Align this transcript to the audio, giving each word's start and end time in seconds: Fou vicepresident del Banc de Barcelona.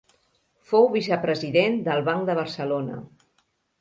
Fou 0.69 0.87
vicepresident 0.95 1.77
del 1.89 2.01
Banc 2.09 2.27
de 2.31 2.37
Barcelona. 2.41 2.99